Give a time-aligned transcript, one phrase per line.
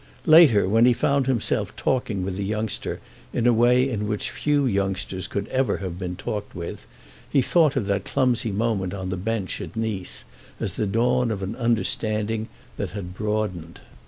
[0.25, 2.99] Later, when he found himself talking with the youngster
[3.33, 6.87] in a way in which few youngsters could ever have been talked with,
[7.29, 10.23] he thought of that clumsy moment on the bench at Nice
[10.59, 13.79] as the dawn of an understanding that had broadened.